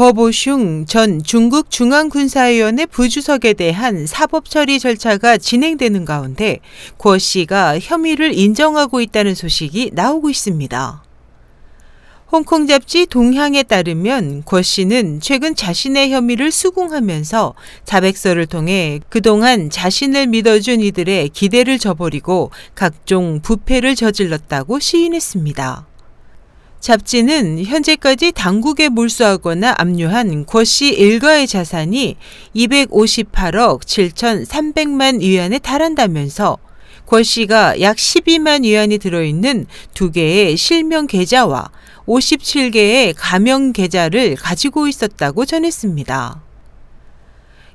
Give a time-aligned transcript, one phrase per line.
[0.00, 6.60] 거보슝 전 중국 중앙군사위원회 부주석에 대한 사법처리 절차가 진행되는 가운데
[6.96, 11.04] 고 씨가 혐의를 인정하고 있다는 소식이 나오고 있습니다.
[12.32, 17.52] 홍콩 잡지 동향에 따르면 고 씨는 최근 자신의 혐의를 수긍하면서
[17.84, 25.89] 자백서를 통해 그동안 자신을 믿어준 이들의 기대를 저버리고 각종 부패를 저질렀다고 시인했습니다.
[26.80, 32.16] 잡지는 현재까지 당국에 몰수하거나 압류한 고씨 일가의 자산이
[32.56, 36.56] 258억 7,300만 위안에 달한다면서
[37.04, 41.70] 고 씨가 약 12만 위안이 들어있는 두 개의 실명 계좌와
[42.06, 46.42] 57개의 가명 계좌를 가지고 있었다고 전했습니다.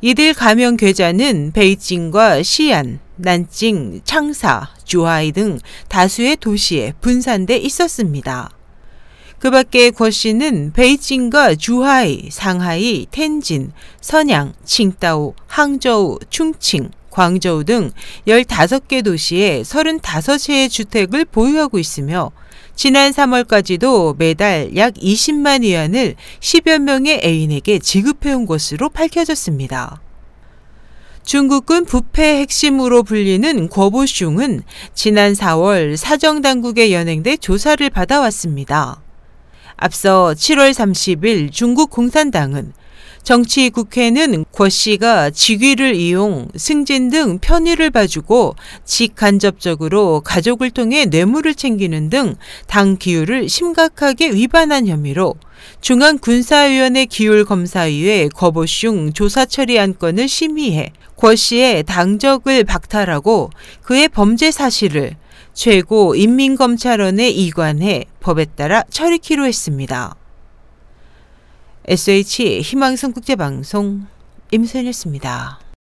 [0.00, 8.53] 이들 가명 계좌는 베이징과 시안, 난징, 창사, 주하이 등 다수의 도시에 분산돼 있었습니다.
[9.38, 17.92] 그 밖에 권 씨는 베이징과 주하이, 상하이, 텐진, 선양, 칭다오, 항저우, 충칭, 광저우 등
[18.26, 22.32] 15개 도시에 35채의 주택을 보유하고 있으며
[22.74, 30.00] 지난 3월까지도 매달 약 20만 위안을 10여 명의 애인에게 지급해온 것으로 밝혀졌습니다.
[31.24, 34.62] 중국군 부패 핵심으로 불리는 거보슝은
[34.92, 39.03] 지난 4월 사정당국에 연행돼 조사를 받아왔습니다.
[39.84, 42.72] 앞서 7월 30일 중국 공산당은
[43.22, 52.08] 정치 국회는 권 씨가 직위를 이용 승진 등 편의를 봐주고 직간접적으로 가족을 통해 뇌물을 챙기는
[52.08, 55.34] 등 당 기율을 심각하게 위반한 혐의로
[55.82, 63.50] 중앙군사위원회 기율검사위에 거보슝 조사 처리 안건을 심의해 권 씨의 당적을 박탈하고
[63.82, 65.16] 그의 범죄 사실을
[65.52, 70.16] 최고 인민검찰원에 이관해 법에 따라 처리키로 했습니다.
[71.86, 74.06] SH 희망성 국제방송
[74.50, 75.63] 임선이었습니다.